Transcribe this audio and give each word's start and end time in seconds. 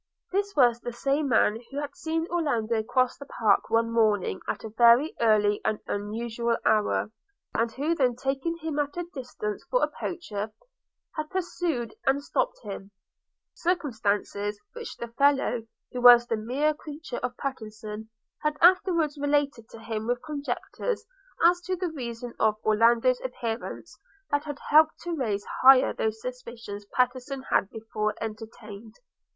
This 0.31 0.55
was 0.55 0.79
the 0.79 0.91
same 0.93 1.27
man 1.29 1.59
who 1.69 1.77
had 1.79 1.95
seen 1.95 2.25
Orlando 2.31 2.81
cross 2.81 3.15
the 3.19 3.27
park 3.27 3.69
one 3.69 3.91
morning 3.91 4.41
at 4.47 4.63
a 4.63 4.69
very 4.75 5.13
early 5.21 5.61
and 5.63 5.77
unusual 5.85 6.57
hour, 6.65 7.11
and 7.53 7.71
who 7.71 7.93
then 7.93 8.15
taking 8.15 8.57
him 8.57 8.79
at 8.79 8.97
a 8.97 9.05
distance 9.13 9.63
for 9.69 9.83
a 9.83 9.87
poacher, 9.87 10.49
had 11.15 11.29
pursued 11.29 11.93
and 12.07 12.23
stopped 12.23 12.61
him; 12.63 12.89
circumstances 13.53 14.59
which 14.73 14.97
the 14.97 15.09
fellow, 15.09 15.67
who 15.91 16.01
was 16.01 16.25
the 16.25 16.35
mere 16.35 16.73
creature 16.73 17.19
of 17.21 17.37
Pattenson, 17.37 18.09
had 18.41 18.57
afterwards 18.59 19.19
related 19.19 19.69
to 19.69 19.77
him 19.79 20.07
with 20.07 20.23
conjectures 20.25 21.05
as 21.45 21.61
to 21.61 21.75
the 21.75 21.91
reason 21.91 22.33
of 22.39 22.55
Orlando's 22.65 23.21
appearance 23.23 23.99
that 24.31 24.45
had 24.45 24.57
helped 24.71 24.99
to 25.01 25.15
raise 25.15 25.45
higher 25.61 25.93
those 25.93 26.19
suspicions 26.19 26.85
Pattenson 26.91 27.43
had 27.51 27.69
before 27.69 28.15
entertained. 28.19 28.95